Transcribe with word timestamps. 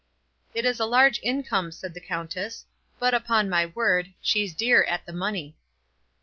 "It 0.55 0.65
is 0.65 0.79
a 0.79 0.87
large 0.87 1.19
income," 1.21 1.71
said 1.71 1.93
the 1.93 1.99
countess; 2.01 2.65
"but, 2.97 3.13
upon 3.13 3.51
my 3.51 3.67
word, 3.67 4.15
she's 4.19 4.55
dear 4.55 4.83
at 4.85 5.05
the 5.05 5.13
money." 5.13 5.55